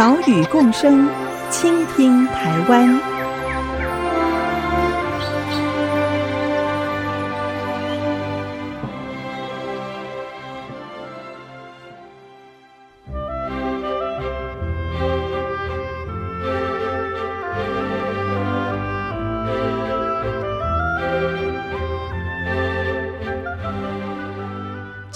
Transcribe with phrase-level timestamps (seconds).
[0.00, 1.06] 岛屿共生，
[1.50, 3.09] 倾听台湾。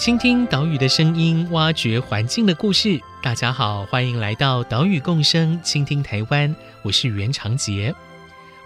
[0.05, 3.01] 倾听岛屿的声音，挖掘环境的故事。
[3.23, 6.55] 大家好，欢迎来到岛屿共生，倾听台湾。
[6.83, 7.91] 我是袁长杰。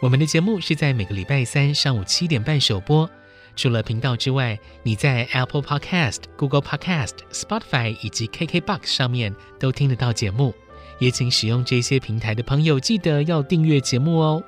[0.01, 3.09] 我们的节目是在每个礼拜三上午七点半首播。
[3.55, 10.53] 除了频道之外，你在 Apple Podcast、Google Podcast、Spotify 以及 KKBox 上面都听得到节目。
[10.97, 14.43] 也请使用这些平台的朋友记得要订阅节目哦。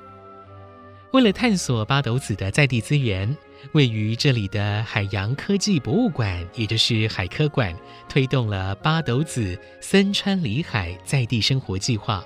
[1.12, 3.34] 为了探索八斗子的在地资源。
[3.70, 7.74] 位于这里的海洋科技博物馆，也就是海科馆，
[8.08, 12.24] 推动了八斗子森川里海在地生活计划。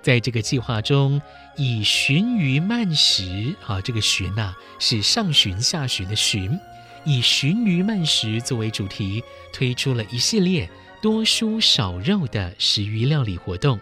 [0.00, 1.20] 在这个计划中，
[1.56, 6.58] 以寻鱼慢食啊，这个寻呐、是上寻下寻的寻，
[7.04, 10.70] 以寻鱼慢食作为主题，推出了一系列
[11.02, 13.78] 多蔬少肉的食鱼料理活动，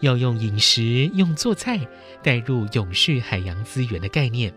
[0.00, 1.78] 要用饮食、用做菜
[2.22, 4.54] 带入永续海洋资源的概念。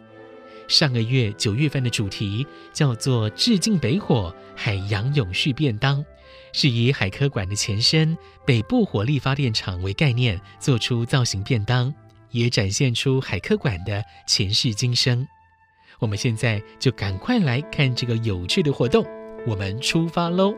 [0.71, 6.03] 上个月九月份的主题叫做“致敬北火海洋永续便当”，
[6.53, 11.93] 是以海科馆的前身北部火力发电厂为概念做出造型便当，
[12.29, 15.27] 也展现出海科馆的前世今生。
[15.99, 19.05] 我们现在就赶快来看这个有趣的活动，
[19.45, 20.55] 我们出发喽！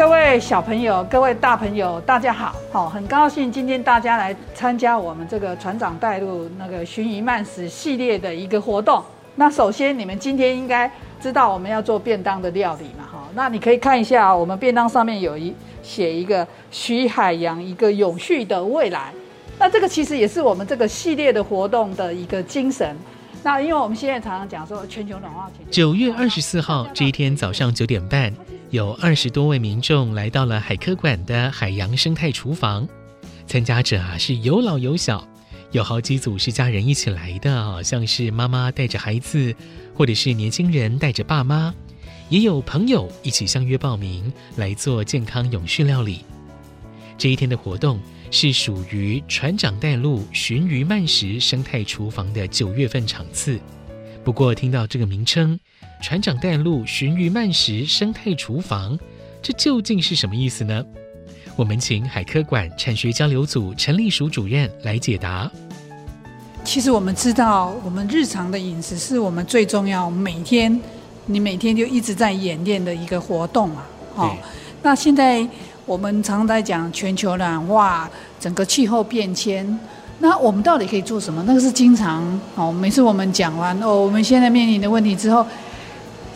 [0.00, 2.56] 各位小朋友，各位大朋友，大家好！
[2.72, 9.04] 好，很高兴今天大家来参加我们这个船长带路那个寻鱼慢食系列的一个活动。
[9.34, 10.90] 那首先，你们今天应该
[11.20, 13.06] 知道我们要做便当的料理嘛？
[13.12, 19.12] 哈，那你可以看一下，我们便当上面有一写一个“许海洋一个永续的未来”。
[19.60, 22.96] 那这个其实也是我们这个系列的活动的一个精神。
[23.42, 28.32] 那因为我们现在常常讲说全球暖化，九月二十四号这一天早上九点半。
[28.70, 32.88] 有二十多位民众来到了海科馆的海洋生态厨房，
[33.44, 35.26] 参加者啊是有老有小，
[35.72, 39.52] 有好几组是家人一起来的，好像是妈妈带着孩子，
[39.92, 41.74] 或者是年轻人带着爸妈，
[42.28, 46.24] 也有朋友一起相约报名来做健康永续料理。
[47.18, 47.98] 这一天的活动
[48.30, 53.58] 是属于船长带路鲟鱼慢食生态厨房的九月份场次，
[54.22, 55.58] 不过听到这个名称。
[56.00, 58.98] 船长带路鲟鱼慢食生态厨房，
[59.42, 60.84] 这究竟是什么意思呢？
[61.56, 65.50] 我们请海科馆产学交流组陈立淑主任来解答。
[66.62, 70.80] 其实我们知道，我们日常的饮食是我们最重要，每天
[71.26, 73.84] 你每天就一直在演练的一个活动嘛。
[74.14, 74.36] 哦，
[74.82, 75.46] 那现在
[75.90, 78.08] 我们常在讲全球暖化，
[78.38, 79.66] 整个气候变迁，
[80.20, 81.42] 那我们到底可以做什么？
[81.48, 82.22] 那个是经常
[82.54, 85.44] 哦，每次我们讲完哦，我们现在面临的问题之后。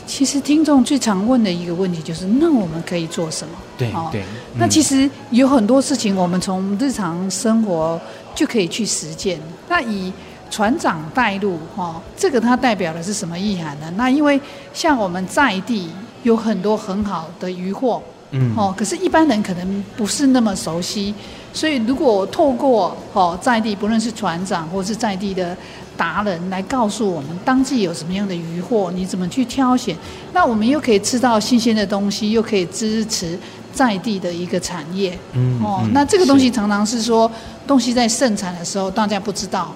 [0.07, 3.55] 其实听众最常问的一个问题就是：那我们可以做什么？
[3.79, 4.23] 对对。
[4.23, 7.99] 嗯、那其实有很多事情，我们从日常生活
[8.35, 9.41] 就可以去实践。
[9.69, 10.13] 那以
[10.51, 13.91] 船长带路，哈，这个它代表的是什么意涵呢？
[13.97, 14.39] 那因为
[14.75, 15.89] 像我们在地
[16.25, 18.03] 有很多很好的渔获，
[18.35, 21.15] 嗯，哦，可是一般人可能不是那么熟悉，
[21.53, 25.57] 所以如果透过哦在地，不论是船长或是在地的。
[25.97, 29.97] 达人来告诉我们当季有什么样的渔获，你怎么去挑选？
[30.33, 33.39] 那我们又可以吃到新鲜的东西，又可以支持
[33.73, 35.17] 在地的一个产业。
[35.35, 39.73] 嗯，哦，嗯、那这个东西常常是说，是东西在盛产的时候大家不知道，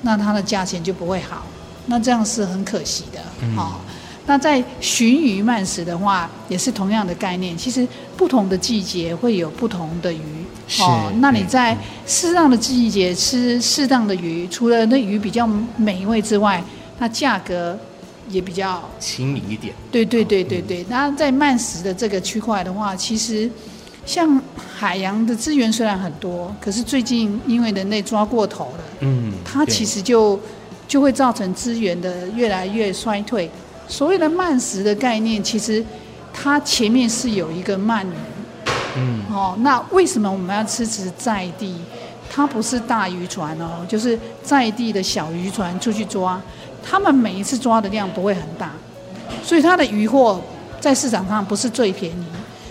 [0.00, 1.44] 那它的价钱就不会好，
[1.84, 3.20] 那这样是很可惜的。
[3.42, 3.72] 嗯、哦。
[4.28, 7.56] 那在鲟鱼慢食的话，也是同样的概念。
[7.56, 10.20] 其实不同的季节会有不同的鱼。
[10.80, 11.74] 哦，那你在
[12.06, 15.48] 适当的季节吃适当的鱼，除了那鱼比较
[15.78, 16.62] 美味之外，
[16.98, 17.76] 它价格
[18.28, 19.72] 也比较亲民一点。
[19.90, 20.84] 对对对对对。
[20.90, 23.50] 那在慢食的这个区块的话，其实
[24.04, 24.38] 像
[24.76, 30.38] 海洋的资源虽然很多，可是最近因为人类抓过头了，嗯，它其实就
[30.86, 33.50] 就会造成资源的越来越衰退。
[33.88, 35.84] 所谓的慢食的概念，其实
[36.32, 38.12] 它前面是有一个慢鱼。
[38.96, 41.74] 嗯，哦，那为什么我们要支持在地？
[42.30, 46.40] 它不是大渔船哦，就是在地的小渔船出去抓，
[46.84, 48.70] 他们每一次抓的量不会很大，
[49.42, 50.40] 所以它的渔获
[50.78, 52.26] 在市场上不是最便宜。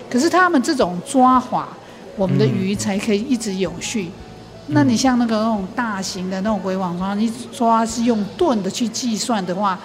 [0.09, 1.69] 可是他们这种抓法，
[2.15, 4.11] 我们的鱼才可以一直有序。
[4.67, 9.77] 嗯、那你像那个那种大型的那种鬼网抓，你抓是用吨的去计算的话，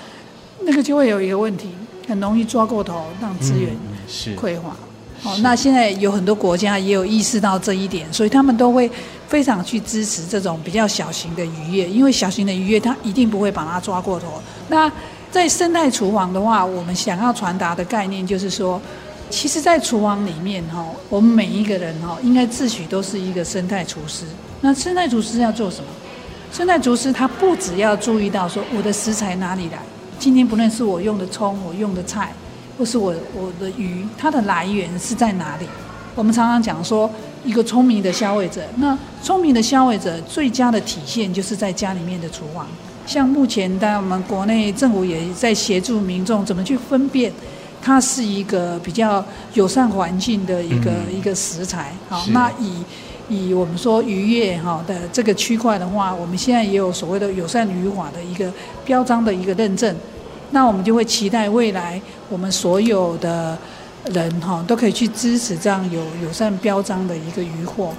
[0.65, 1.69] 那个就会有一个问题，
[2.09, 3.77] 很容易抓过头，让资源
[4.09, 4.75] 是匮乏。
[5.25, 8.91] 哦，那现在有很多国家也有意识到这一点，所以他们都会
[9.29, 14.43] 非常去支持这种比较小型的渔业，因为小型的渔业它一定不会把它抓过头。
[14.69, 14.91] 那
[15.31, 18.81] 在生态厨房的话，我们想要传达的概念就是说，
[19.31, 24.25] 其实，在厨房里面哈，我们每一个人哈，应该自诩都是一个生态厨师。
[24.61, 25.87] 那生态厨师要做什么？
[26.53, 29.79] 生态厨师他不只要注意到说我的食材哪里来，
[30.23, 32.33] 今天不论是我用的葱，我用的菜。
[32.79, 35.67] 或是我我的鱼，它的来源是在哪里？
[36.15, 37.11] 我们常常讲说，
[37.45, 42.69] 一个聪明的消费者，那聪明的消费者最佳的体现就是在家里面的厨房。
[43.05, 47.33] 像目前，当然我们国内政府也在协助民众怎么去分辨，
[47.83, 51.93] 它是一个比较友善环境的一个、嗯、一个食材。
[52.09, 52.83] 好，那以
[53.29, 58.51] 以我们说渔业哈的这个区块的话，我们现在也有所谓的友善渔法的一个
[58.85, 59.95] 标章的一个认证。
[60.55, 63.57] 那我们就会期待未来我们所有的
[64.13, 67.95] 人哈都可以去支持这样有友善标章的一个渔获。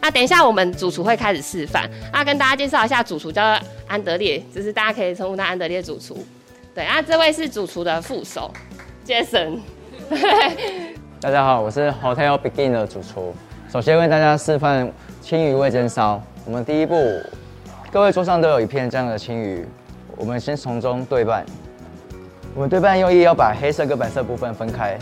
[0.00, 3.56] 那等一下我们主厨会开始示范，啊，跟大家介绍一下主厨叫
[3.86, 6.18] 安德烈，就是大家可以称呼他安德烈主厨。
[6.74, 8.52] 对，啊，这位是主厨的副手
[9.06, 9.60] ，Jason。
[11.20, 13.32] 大家好，我是 Hotel Begin 的主厨，
[13.72, 14.92] 首先为大家示范
[15.22, 16.20] 青鱼味噌烧。
[16.50, 16.96] 我们第一步，
[17.92, 19.64] 各位桌上都有一片这样的青鱼，
[20.16, 21.46] 我们先从中对半。
[22.56, 24.98] 我们对半用意要把黑色跟白色部分分开。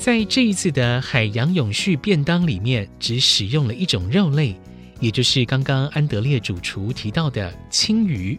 [0.00, 4.56] 在这一次的海洋永续便当里面，只使用了一种肉类，
[4.98, 8.36] 也就是刚刚安德烈主厨提到的青鱼。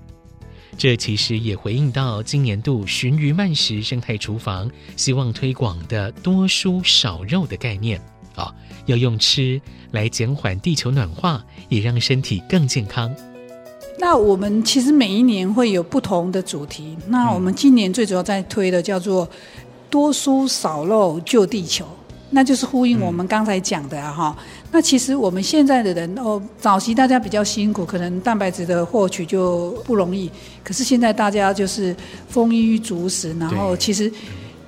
[0.78, 7.98] 这其实也回应到今年度鲟鱼慢食生态厨房希望推广的多蔬少肉的概念
[8.35, 8.53] 啊。
[8.85, 9.59] 要用吃
[9.91, 13.11] 来减缓地球暖化，也让身体更健康。
[13.97, 16.95] 那我们其实每一年会有不同的主题。
[17.07, 19.27] 那我们今年最主要在推的叫做
[19.89, 21.83] “多蔬少肉救地球”，
[22.29, 24.43] 那就是呼应我们刚才讲的哈、嗯。
[24.71, 30.29] 那其实我们现在的人哦，早期大家比较辛苦，可能蛋白质的获取就不容易。
[30.63, 31.95] 可是现在大家就是
[32.27, 34.11] 丰衣足食，然后其实，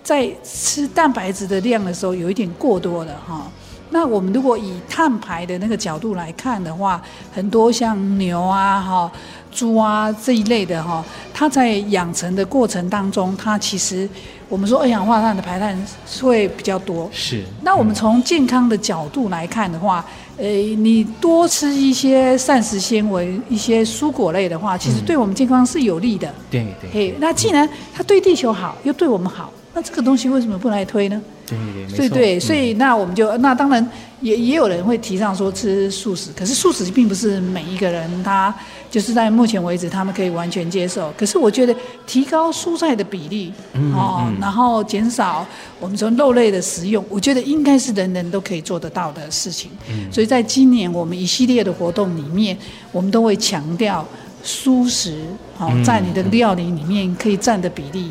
[0.07, 3.51] 在吃蛋白质的量的时候，有一点过多了哈。
[3.89, 9.11] 那我们如果以碳排的那个角度来看的话，很多像牛啊、哈、
[9.51, 14.07] 猪啊这一类的哈，它在养成的过程当中，它其实
[14.47, 15.77] 我们说二氧化碳的排碳
[16.21, 17.09] 会比较多。
[17.11, 17.43] 是。
[17.63, 20.05] 那我们从健康的角度来看的话，
[20.37, 26.33] 呃，你多吃一些膳食纤维、一些蔬果类的话，其实对我们健康是有利的。
[26.49, 26.89] 对对。
[26.93, 31.21] 嘿，那既然它对地球好，又对我们好，那这个东西为什么不来推呢？
[31.45, 31.55] 对
[31.87, 33.91] 对对，对，所以那我们就那当然
[34.21, 38.51] 也也有人会提倡说吃素食，可是素食并不是每一个人他
[38.89, 41.13] 就是在目前为止他们可以完全接受。
[41.15, 41.75] 可是我觉得
[42.07, 43.53] 提高蔬菜的比例
[43.93, 45.45] 哦，然后减少
[45.79, 49.69] 我们说肉类的食用，我觉得应该是人人都可以做得到的事情。
[50.11, 52.57] 所以在今年我们一系列的活动里面，
[52.91, 54.03] 我们都会强调
[54.43, 55.19] 蔬食
[55.59, 58.09] 哦，在你的料理里面可以占的比例。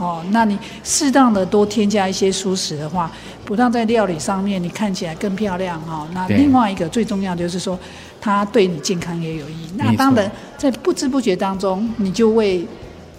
[0.00, 3.10] 哦，那你适当的多添加一些蔬食的话，
[3.44, 6.08] 不但在料理上面你看起来更漂亮哈。
[6.14, 7.78] 那另外一个最重要就是说，
[8.18, 9.68] 它对你健康也有益。
[9.76, 12.66] 那当然，在不知不觉当中，你就为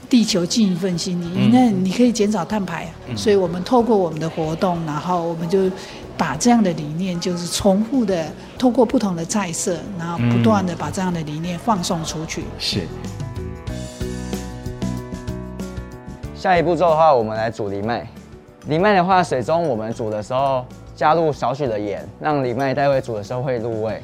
[0.09, 1.49] 地球尽一份心力。
[1.53, 5.69] 那你可以减少碳排，所以我们透过我们的活动，然后我们就
[6.17, 8.25] 把这样的理念，就是重复的
[8.57, 12.43] 透过不同的菜色，然后不断的把这样的理念放送出去。
[12.57, 12.87] 是。
[16.41, 18.03] 下一步骤的话，我们来煮藜麦。
[18.67, 24.01] 藜麦的话，水中我们煮的时候加入少许的盐，让藜麦待会煮的时候会入味。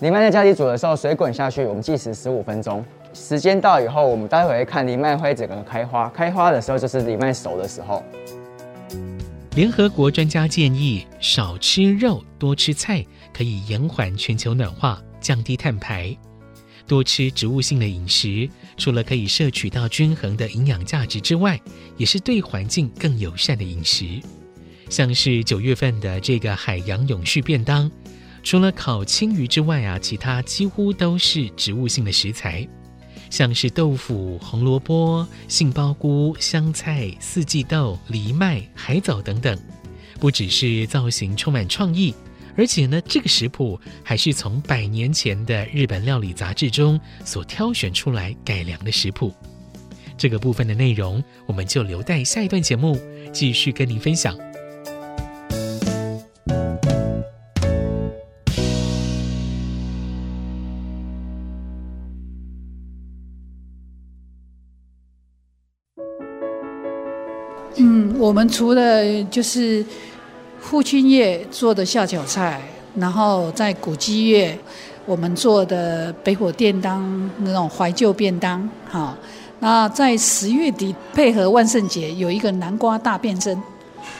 [0.00, 2.82] 藜麦在家里煮的时候，水滚下去，我们计时十五分钟。
[3.12, 8.02] 时间到以后，我们待会看藜麦会整个开花，开花的时候就是藜麦熟的时候。
[9.54, 13.04] 联合国专家建议，少吃肉，多吃菜，
[13.36, 16.16] 可以延缓全球暖化，降低碳排。
[16.86, 21.60] 多吃植物性的饮食，除了可以摄取到均衡的营养价值之外，
[21.96, 24.20] 也是对环境更友善的饮食。
[24.90, 27.90] 像是九月份的这个海洋永续便当，
[28.42, 32.68] 除了烤青鱼之外啊，其他几乎都是植物性的食材。
[33.30, 39.58] 像是豆腐、红萝卜、杏鲍菇、香菜、四季豆、藜麦、海藻等等，
[40.20, 42.14] 不只是造型充满创意，
[42.56, 49.34] 而且呢，这个食谱还是从百年前的日本料理杂志中所挑选出来改良的食谱。
[50.16, 52.96] 这个部分的内容，我们就留待下一段节目
[53.32, 54.36] 继续跟您分享。
[67.76, 69.84] 嗯我们除了就是
[70.64, 72.58] 父亲月做的下酒菜，
[72.96, 74.58] 然后在古迹月
[75.04, 79.14] 我们做的北火便当那种怀旧便当，哈，
[79.60, 83.54] 那在十月底配合万圣节有一个南瓜大变身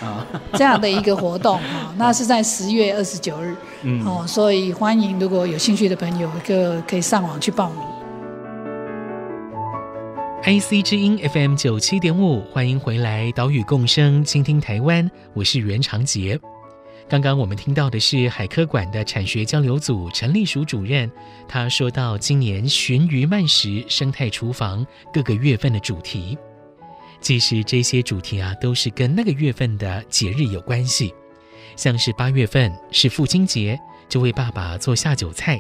[0.03, 0.25] 啊。
[0.53, 7.94] 这样的一个活动，哈， 那是在十月二十九日，嗯，哦，所以欢迎如果有兴趣的朋友，一个可以上网去报名。
[10.47, 16.39] IC 之音 FM 九七点五，欢迎回来，岛屿共生，倾听台湾，我是袁长杰。
[17.09, 21.11] 刚刚我们听到的是海科馆的产学交流组陈立淑主任，
[21.49, 26.37] 他说到今年鲟鱼慢食生态厨房各个月份的主题，
[27.23, 31.15] 其实这些主题啊，都是跟那个月份的节日有关系，
[31.75, 35.57] 像是八月份是父亲节，就为爸爸做下酒菜；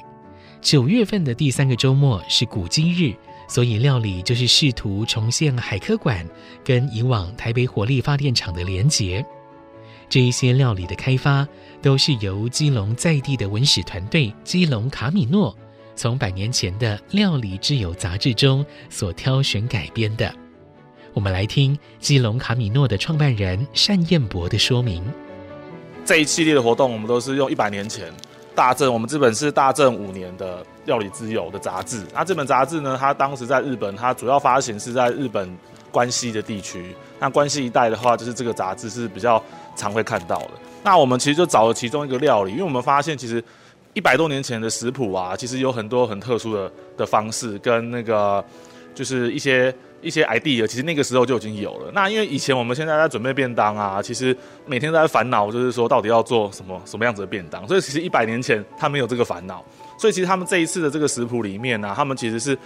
[0.64, 3.14] 九月份的第三个周末是古迹日。
[3.46, 6.26] 所以料理就是试图重现海科馆
[6.64, 9.24] 跟以往台北火力发电厂的连结。
[10.08, 11.46] 这一些料理的开发
[11.82, 15.54] 都是由基隆在地的文史团队基隆卡米诺
[15.94, 20.34] 从百年前的《料理之友》杂志中所挑选改编的。
[21.12, 25.04] 我们来听基隆卡米诺的创办人单彦博的说明。
[26.02, 28.10] 这一系列的活动，我们都是用一百年前。
[28.54, 32.02] 大正，我们这本是大正五年的料理之友的杂志。
[32.14, 35.48] 那这本杂志呢，它当时在日本，它主要发行是在日本
[35.90, 36.94] 关西的地区。
[37.18, 39.42] 那关西一带的话，就是这个杂志是比较
[39.74, 40.50] 常会看到的。
[40.82, 43.42] 那我们其实就找了其中一个料理，因为我们发现其实
[43.92, 48.44] 一百多年前的食谱啊，其实有很多很特殊的的方式跟那个
[48.94, 49.74] 就是一些。
[50.04, 51.90] 一些 idea 其实那个时候就已经有了。
[51.92, 57.66] 那因为以前我们现在在准备便当啊，其实每天都在烦恼，就是说到底要做什么什么样子的便当。
[57.66, 59.64] 所以其实一百年前他没有这个烦恼。
[59.96, 62.58] 所以其实他们这一次的这个食谱里面呢、他们其实是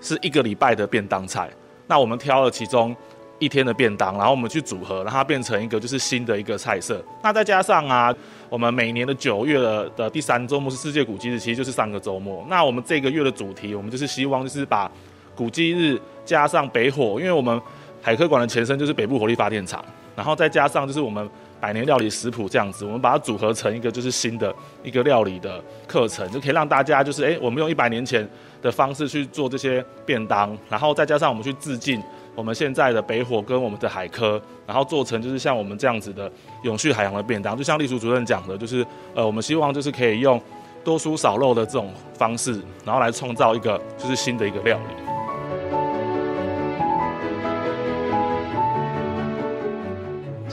[0.00, 1.50] 是一个礼拜的便当菜。
[1.86, 2.94] 那我们挑了其中
[3.38, 7.02] 一天的便当，然后我们去组合，让它变成一个就是新的一个菜色。
[7.22, 8.14] 那再加上啊，
[8.48, 12.46] 我们每年的九月的的第三周末是世界古迹日，其实就是上个周末。
[12.48, 14.90] 那我们这个月的主题，我们就是希望就是把
[15.34, 17.60] 古迹日加上北火，因为我们
[18.02, 19.84] 海科馆的前身就是北部火力发电厂，
[20.16, 21.28] 然后再加上就是我们
[21.60, 28.28] 百年料理食谱这样子，我们把它组合成一个就是新的一个料理的课程，就可以让大家就是哎，我们用一百年前
[28.60, 32.02] 的方式去做这些便当，然后再加上我们去致敬
[32.34, 36.30] 我们现在的北火跟我们的海科，然后做成就是像我们这样子的
[36.64, 40.38] 永续海洋的便当，就像立淑主任讲的，就是呃，我们希望就是可以用
[40.82, 45.03] 多蔬少肉的这种方式，然后来创造一个就是新的一个料理。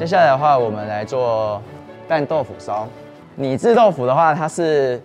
[0.02, 1.62] 接下来的话，我们来做
[2.08, 2.88] 蛋豆腐烧。
[3.36, 5.00] 你制豆腐的话，它是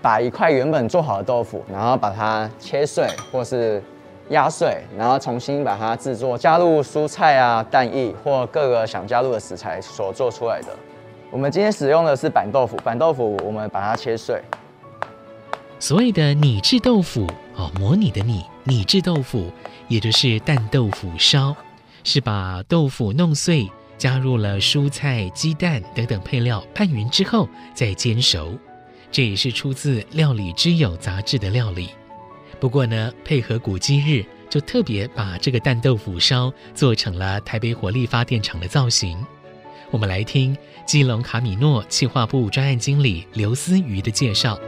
[0.00, 3.82] 把一块原本做好的豆腐，然后把它切碎或是
[4.30, 10.68] 压碎，然后重新把它制作，加入蔬菜啊、蛋液或各个想加入的食材所做出来的。
[11.30, 14.40] 我们今天使用的是板豆腐，板豆腐我们把它切碎。
[15.78, 19.50] 所谓的拟制豆腐哦，模拟的拟，拟制豆腐
[19.86, 21.54] 也就是蛋豆腐烧，
[22.04, 23.70] 是把豆腐弄碎。
[24.00, 28.58] 加入了蔬菜、鸡蛋等等配料，拌匀之后再煎熟。
[29.12, 31.90] 这也是出自《料理之友》杂志的料理。
[32.58, 39.22] 不过呢，配合古迹日，就特别把这个蛋豆腐烧做成了台北火力发电厂的造型。
[39.90, 44.58] 我们来听基隆卡米诺企划部专案经理刘思瑜的介绍。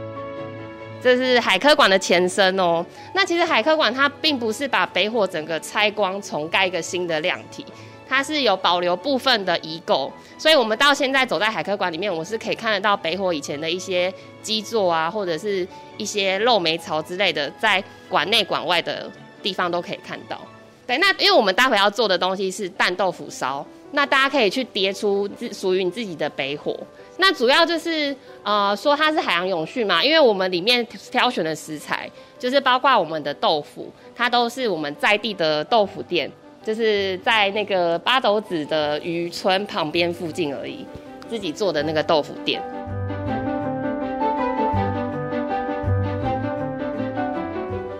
[1.01, 2.85] 这是海科馆的前身哦。
[3.15, 7.65] 那其实海科馆它并不是把北火整个拆光，重盖一个新的量体。
[8.15, 15.67] 它是有保留部分的遗构，所以我们到现在走在海科馆里面，我是可以看得到北火以前的一些基座啊，或者是
[15.97, 19.09] 一些漏煤槽之类的，在馆内馆外的
[19.41, 20.39] 地方都可以看到。
[20.85, 26.77] 对，那因为我们待会要做的东西是蛋豆腐烧，那大家可以去叠出自属于你自己的北火。
[27.17, 36.31] 那主要就是呃说它是海洋永续嘛，因为我们里面挑选的食材就是包括我们的豆腐，它都是我们在地的豆腐店。
[36.63, 40.87] 就是在那个八斗子的渔村旁边附近而已，
[41.29, 42.61] 自己做的那个豆腐店。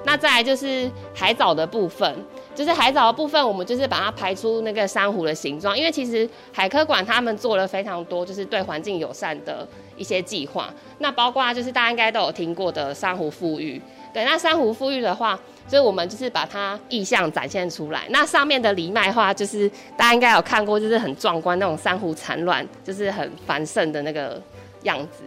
[0.05, 2.15] 那再来就是海藻的部分，
[2.55, 5.77] 就是海藻的部分，我们就是把它排出那个珊瑚的形状。
[5.77, 9.67] 因为其实海科馆他们做了非常多，就是对环境友善的
[9.97, 10.73] 一些计划。
[10.99, 13.81] 那包括就是大家应该都有听过的珊瑚复育。
[14.13, 18.03] 对，那珊瑚复育的话，所以我们就是把它意象展现出来。
[18.09, 19.67] 那上面的藜麦花，就是
[19.97, 24.39] 大家应该有看过，就是很壮观那种珊瑚产卵，就是很繁盛的那个
[24.83, 25.23] 样子。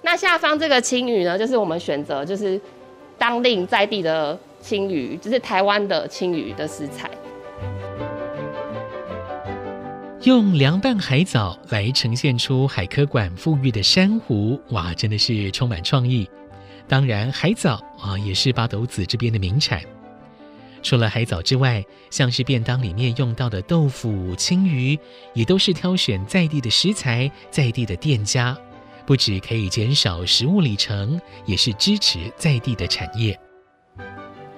[0.00, 2.58] 那下方这个青鱼呢，就是我们选择就是
[3.18, 7.10] 当令在地的青鱼，就是台湾的青鱼的食材。
[10.22, 16.30] 用凉拌海藻来呈现出海科馆富育的珊瑚，哇，真的是充满创意。
[16.86, 19.82] 当然，海藻啊也是八斗子这边的名产。
[20.80, 24.96] 除了海藻之外，像是便当里面用到的豆腐、青鱼，
[25.34, 28.56] 也都是挑选在地的食材、在地的店家，
[29.04, 33.36] 不只可以减少食物里程，也是支持在地的产业。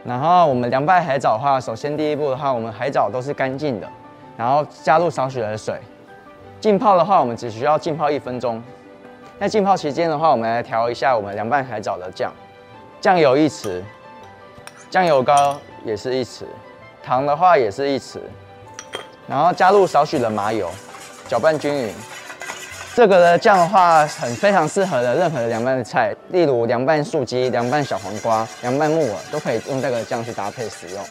[0.04, 3.88] 然后我们凉拌海藻的话，首先第一步的话，我们海藻都是干净的，
[4.36, 5.80] 然后加入少许的水。
[6.60, 8.62] 浸泡的话，我们只需要浸泡一分钟。
[9.40, 12.32] 在浸泡期间的话，我们来调一下我们凉拌海藻的酱，
[13.00, 13.82] 酱油一匙，
[14.90, 16.44] 酱油膏也是一匙，
[17.02, 18.18] 糖的话也是一匙，
[19.26, 20.70] 然后加入少许的麻油，
[21.28, 21.92] 搅拌均匀。
[22.94, 31.04] 这个的酱的话，很非常适合的任何的凉拌的菜，例如凉拌素鸡、凉拌小黄瓜、凉拌木耳，都可以用这个酱去搭配使用。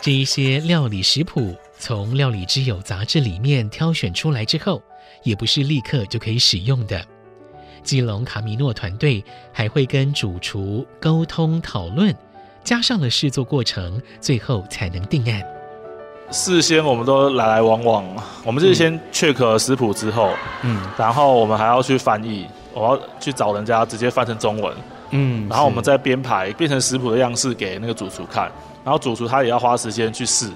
[0.00, 4.82] 这一些料理食谱从《料理之友》杂志里面挑选出来之后。
[5.22, 6.98] 也不是立刻就可以使用的。
[7.82, 9.22] 基隆卡米诺团队
[9.52, 12.14] 还会跟主厨沟通讨论，
[12.64, 15.42] 加上了试做过程，最后才能定案。
[16.30, 18.04] 事先我们都来来往往，
[18.44, 20.30] 我们是先 check 食谱之后，
[20.62, 24.74] 嗯，然后我们还要去翻译，我要去找人家直接翻成中文，
[25.10, 28.50] 嗯，然后我们再编排变成食谱的样式给那个主厨看，
[28.84, 30.48] 然后主厨他也要花时间去试。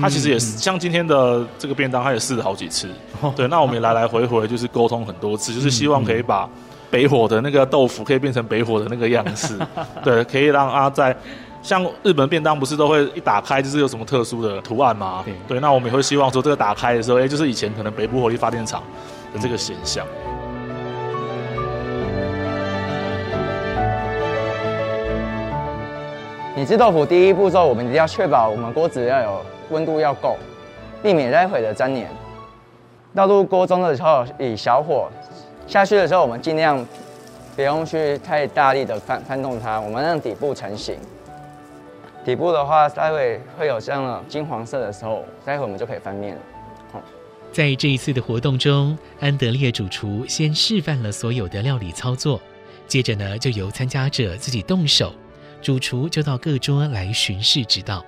[0.00, 2.88] 他其实也是像今天的这个便当，他也试了好几次。
[3.36, 6.48] 对，那我们也来来回回就是沟通很多次，就是希望可以把
[6.90, 9.56] 北火的那个豆腐可以变成北火的那个样式。
[10.02, 11.16] 对，可以让啊在
[11.64, 15.24] 像日本便当不是都会一打开就是有什么特殊的图案吗？
[15.48, 18.82] 对，那我们也会希望说这个打开的时候，哎，就是以前可能北部火力发电厂
[19.32, 20.06] 的这个形象。
[26.54, 29.42] 你制豆腐第一步骤，我们一定要确保我们锅子要有。
[29.70, 30.36] 温度要够，
[31.02, 32.10] 避免待会的粘黏。
[33.14, 35.08] 倒入锅中的时候，以小火
[35.66, 36.86] 下去的时候，我们尽量
[37.56, 40.96] 不用去太大力的翻翻动它，我们让底部成型。
[42.24, 46.40] 底部的话，待会会有这样的金黄色的时候，待会我们就可以翻面了。
[47.52, 52.40] 在这一次的活动中，安德烈主厨先示范了所有的料理操作，
[52.88, 55.14] 接着呢，就由参加者自己动手，
[55.60, 58.04] 主厨就到各桌来巡视指导。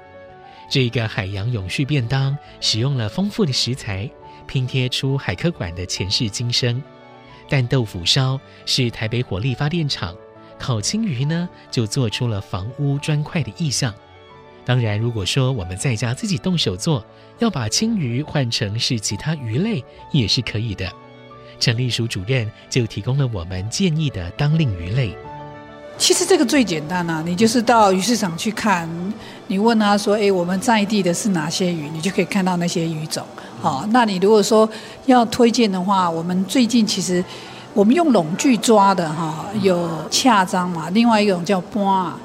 [0.69, 4.11] 这个海洋永续便当使用了丰富的食材，
[4.47, 6.83] 拼贴出海科馆的前世今生。
[7.49, 10.17] 蛋豆腐烧是台北火力发电厂，
[10.59, 13.95] 烤青鱼呢就做出了房屋砖块的意象。
[14.67, 17.03] 当然，如果说我们在家自己动手做，
[17.39, 20.91] 要把青鱼换成是其他鱼类也是可以的。
[21.61, 25.17] 陈立淑主任就提供了我们建议的当令鱼类。
[25.97, 28.87] 其实这个最简单啊，你就是到鱼市场去看，
[29.47, 33.25] 你问他说：“哎，我们在地的是哪些鱼？”你就可以看到那些鱼种。
[33.63, 34.69] 好，那你如果说
[35.07, 37.25] 要推荐的话，我们最近其实
[37.73, 42.19] 我们用笼具抓的哈，有恰章嘛，另外一种叫波啊。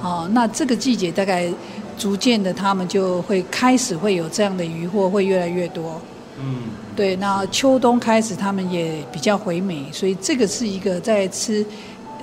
[0.00, 1.52] 好，那这个季节大概
[1.98, 6.00] 逐渐的，他们就会开始会有这样的鱼货会越来越多。
[6.40, 6.62] 嗯，
[6.96, 11.66] 对，那秋冬开始他们也比较回美，所以这个是一个在吃。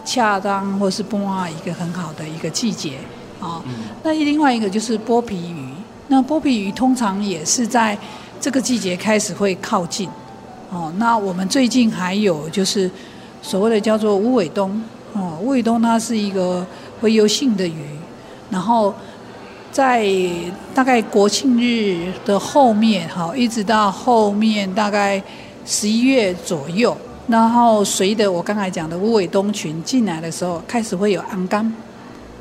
[0.07, 2.99] 恰当或是剥啊，一个很好的一个季节
[3.39, 3.59] 啊。
[4.03, 5.69] 那另外一个就是剥皮鱼，
[6.09, 7.97] 那剥皮鱼通常也是在
[8.39, 10.07] 这个季节开始会靠近。
[10.69, 12.87] 哦，那我们最近还有就是
[13.41, 14.79] 所谓的叫做乌尾冬
[15.13, 16.63] 哦，乌尾冬它是一个
[17.01, 17.83] 洄游性的鱼，
[18.51, 18.93] 然后
[19.75, 20.09] 在
[20.73, 25.21] 大概国庆日的后面，哈，一直到后面大概
[25.65, 26.95] 十一月左右。
[27.27, 31.75] 然后随着我刚才讲的乌尾冬群进来的时候，开始会有昂肝。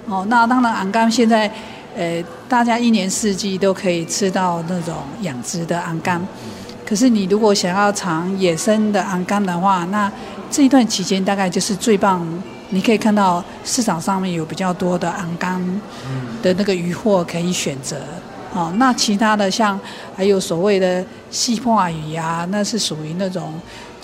[0.07, 1.51] 哦，那当然昂肝现在，
[1.97, 6.25] 呃，大家一年四季都可以吃到那种养殖的昂肝。
[6.87, 10.09] 可是你如果想要尝野生的昂肝的话，那
[10.53, 12.25] 这一段期间大概就是最棒。
[12.75, 15.61] 你可以看到市场上面有比较多的红柑
[16.43, 17.97] 的那个鱼货可以选择。
[18.53, 19.79] 哦，那其他的像
[20.17, 23.55] 还有所谓的细破鱼啊，那是属于那种。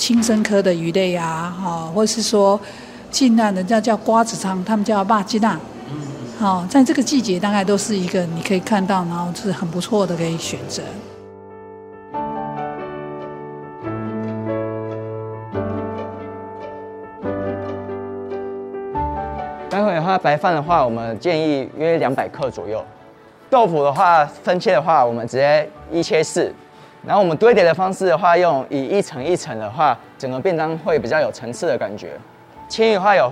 [0.01, 2.59] 轻生科的鱼类啊，哈，或是说
[3.11, 5.61] 近岸人家叫瓜子仓，他们叫巴基纳，
[6.39, 10.83] 哦，在这个季节大概都是一个你可以看到，然后是很不错的可以选择。
[20.01, 22.83] 的话，白饭的话，我们建议约两百克左右。
[23.51, 26.53] 豆腐的话，分切的话，我们直接一切四。
[27.05, 32.13] 然后我们堆叠的方式的话，用以一层一层的话，整个便当会比较有层次的感觉。
[32.69, 33.31] 青鱼的话有，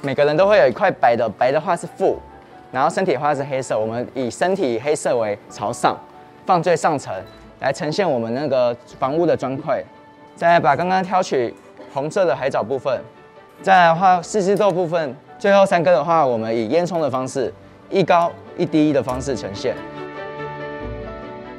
[0.00, 2.18] 每个人都会有一块白的，白的话是腹，
[2.70, 3.78] 然后身体的话是黑色。
[3.78, 5.96] 我们以身体黑色为朝上，
[6.44, 7.14] 放最上层，
[7.60, 9.82] 来呈现我们那个房屋的砖块。
[10.34, 11.54] 再来把刚刚挑取
[11.92, 13.00] 红色的海藻部分，
[13.62, 15.14] 再来的话四季豆部分。
[15.42, 17.52] 最后三个的话，我们以烟囱的方式，
[17.90, 19.74] 一高一低的方式呈现。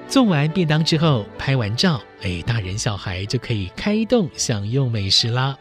[0.07, 5.57] 做完便当之后，拍完照，哎，大人小孩就可以开动享用美食啦。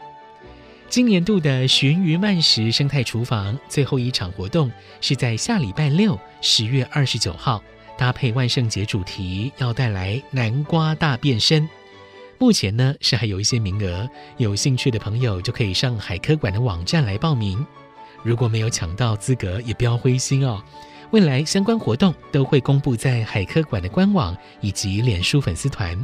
[0.87, 7.61] 今年度的鲟鱼慢食生态厨房最后一场活动是在下礼拜六，十月二十九号，
[7.97, 11.67] 搭配万圣节主题，要带来南瓜大变身。
[12.37, 17.67] 目前呢是还有一些名额，有兴趣的朋友就可以上海科馆的网站来报名。
[18.23, 20.63] 如果没有抢到资格，也不要灰心哦。
[21.11, 25.95] 未来相关活动都会公布在海科馆的官网以及脸书粉丝团。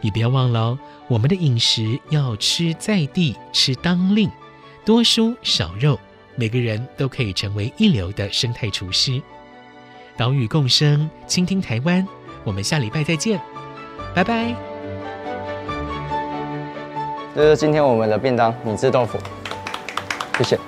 [0.00, 4.30] 也不要忘了，我们的饮食要吃在地，吃当令，
[4.84, 5.98] 多蔬少肉，
[6.36, 9.20] 每个人都可以成为一流的生态厨师。
[10.16, 12.06] 岛屿共生，倾听台湾。
[12.44, 13.40] 我们下礼拜再见，
[14.14, 14.54] 拜拜。
[17.34, 19.18] 这是今天我们的便当米制豆腐，
[20.38, 20.67] 谢谢。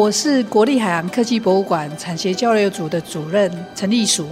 [0.00, 4.26] 我是国立海洋科技博物馆产学交流组的主任陈丽淑。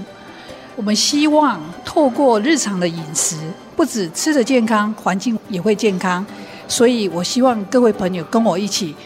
[0.75, 3.37] 我们希望透过日常的饮食，
[3.77, 6.25] 不止吃得健康，环境也会健康。
[6.69, 8.97] 所以我希望各位朋友跟我一起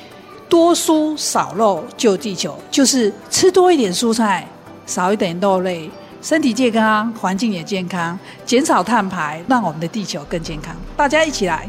[0.48, 4.46] 多蔬少肉救地球，就是吃多一点蔬菜，
[4.86, 5.90] 少一点肉类，
[6.22, 10.76] 身体健康，环境也健康，减少碳排，让我们的地球更健康。
[10.96, 11.68] 大家一起来！